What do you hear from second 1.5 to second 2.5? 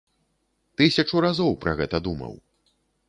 пра гэта думаў.